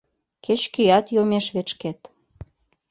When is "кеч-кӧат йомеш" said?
0.45-1.45